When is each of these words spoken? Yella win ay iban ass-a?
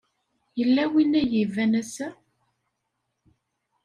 Yella 0.59 0.83
win 0.91 1.11
ay 1.21 1.31
iban 1.43 1.73
ass-a? 1.81 2.09